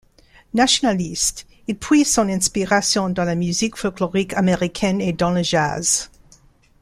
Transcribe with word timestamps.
Nationaliste, 0.55 1.45
il 1.67 1.77
puise 1.77 2.11
son 2.11 2.27
inspiration 2.27 3.11
dans 3.11 3.23
la 3.23 3.35
musique 3.35 3.75
folklorique 3.77 4.33
américaine 4.33 4.99
et 4.99 5.13
dans 5.13 5.29
le 5.29 5.43
jazz. 5.43 6.09